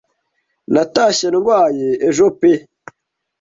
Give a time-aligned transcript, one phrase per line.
[0.73, 2.51] natashye ndwaye.ejo pe